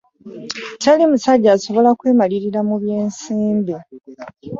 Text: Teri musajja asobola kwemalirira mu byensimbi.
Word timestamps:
Teri 0.81 1.03
musajja 1.11 1.49
asobola 1.55 1.89
kwemalirira 1.99 2.59
mu 2.67 2.75
byensimbi. 2.81 3.73